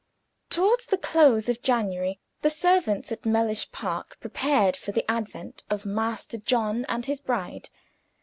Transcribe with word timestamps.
Toward 0.49 0.79
the 0.89 0.97
close 0.97 1.47
of 1.47 1.61
January, 1.61 2.19
the 2.41 2.49
servants 2.49 3.11
at 3.11 3.23
Mellish 3.23 3.71
Park 3.71 4.17
prepared 4.19 4.75
for 4.75 4.91
the 4.91 5.05
advent 5.07 5.63
of 5.69 5.85
Master 5.85 6.39
John 6.39 6.85
and 6.89 7.05
his 7.05 7.21
bride. 7.21 7.69